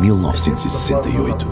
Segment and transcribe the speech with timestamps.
[0.00, 1.46] 1968,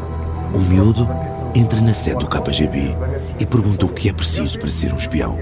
[0.54, 1.06] um miúdo
[1.54, 2.96] entra na sede do KGB
[3.38, 5.38] e pergunta o que é preciso para ser um espião.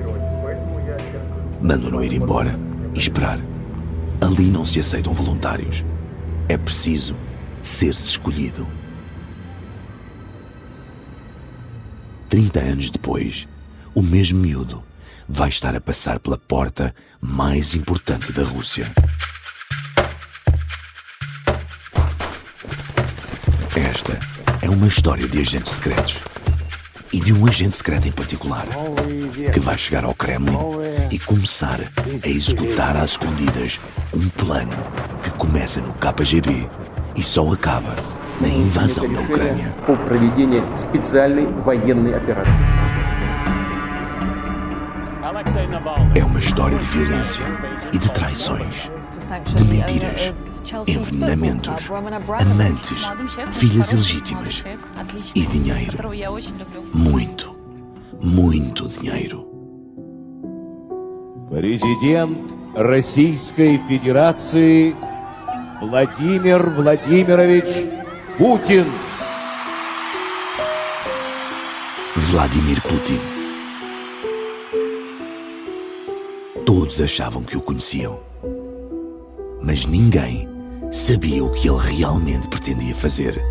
[1.63, 2.59] Mandam-no ir embora
[2.95, 3.39] e esperar.
[4.21, 5.85] Ali não se aceitam voluntários.
[6.49, 7.17] É preciso
[7.63, 8.67] ser-se escolhido.
[12.29, 13.47] 30 anos depois,
[13.95, 14.83] o mesmo miúdo
[15.29, 18.93] vai estar a passar pela porta mais importante da Rússia.
[23.77, 24.19] Esta
[24.63, 26.23] é uma história de agentes secretos.
[27.13, 28.67] E de um agente secreto em particular,
[29.53, 30.57] que vai chegar ao Kremlin
[31.11, 31.93] e começar
[32.25, 33.79] a executar às escondidas
[34.15, 34.75] um plano
[35.23, 36.67] que começa no KGB
[37.17, 37.95] e só acaba
[38.41, 39.75] na invasão da Ucrânia.
[46.15, 47.45] É uma história de violência
[47.93, 48.91] e de traições
[49.68, 50.34] mentiras,
[50.88, 53.02] envenenamentos, amantes,
[53.52, 54.64] filhas ilegítimas
[55.36, 55.98] e dinheiro.
[56.94, 57.56] Muito,
[58.22, 59.48] muito dinheiro.
[61.50, 62.38] Президент
[62.76, 64.96] Российской Федерации
[65.82, 67.66] Владимир Владимирович
[68.38, 68.86] Путин.
[72.16, 73.20] Vladimir Putin.
[76.66, 78.20] Todos achavam que o conheciam.
[79.63, 80.49] Mas ninguém
[80.91, 83.43] sabia o que ele realmente pretendia fazer.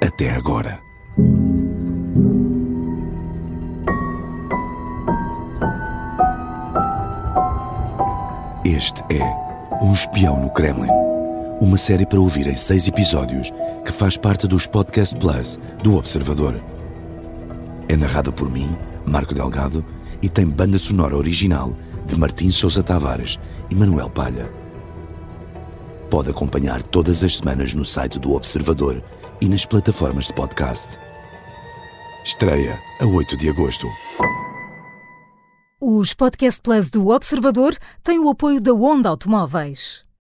[0.00, 0.82] Até agora.
[8.64, 10.90] Este é Um Espião no Kremlin.
[11.60, 13.52] Uma série para ouvir em seis episódios
[13.84, 16.62] que faz parte dos Podcast Plus do Observador.
[17.88, 19.84] É narrada por mim, Marco Delgado,
[20.20, 23.38] e tem banda sonora original de Martim Sousa Tavares
[23.70, 24.50] e Manuel Palha.
[26.10, 29.02] Pode acompanhar todas as semanas no site do Observador
[29.40, 30.98] e nas plataformas de podcast.
[32.24, 33.86] Estreia a 8 de agosto.
[35.80, 40.04] Os Podcast Plus do Observador têm o apoio da Onda Automóveis.